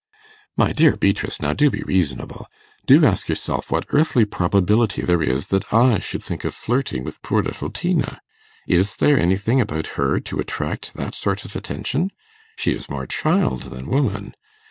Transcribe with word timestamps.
'My 0.57 0.71
dear 0.71 0.97
Beatrice, 0.97 1.39
now 1.43 1.53
do 1.53 1.69
be 1.69 1.83
reasonable; 1.83 2.47
do 2.87 3.05
ask 3.05 3.29
yourself 3.29 3.69
what 3.71 3.85
earthly 3.89 4.25
probability 4.25 5.03
there 5.03 5.21
is 5.21 5.49
that 5.49 5.71
I 5.71 5.99
should 5.99 6.23
think 6.23 6.43
of 6.43 6.55
flirting 6.55 7.03
with 7.03 7.21
poor 7.21 7.43
little 7.43 7.69
Tina. 7.69 8.19
Is 8.67 8.95
there 8.95 9.19
anything 9.19 9.61
about 9.61 9.85
her 10.01 10.19
to 10.19 10.39
attract 10.39 10.95
that 10.95 11.13
sort 11.13 11.45
of 11.45 11.55
attention? 11.55 12.09
She 12.57 12.73
is 12.73 12.89
more 12.89 13.05
child 13.05 13.69
than 13.69 13.85
woman. 13.85 14.33